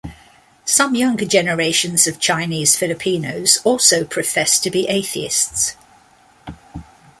Some 0.65 0.95
younger 0.95 1.25
generations 1.25 2.07
of 2.07 2.17
Chinese 2.19 2.75
Filipinos 2.75 3.59
also 3.63 4.03
profess 4.03 4.57
to 4.61 4.71
be 4.71 4.87
atheists. 4.89 5.75